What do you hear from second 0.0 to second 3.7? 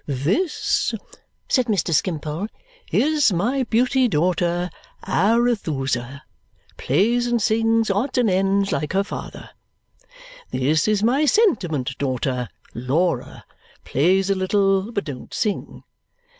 "This," said Mr. Skimpole, "is my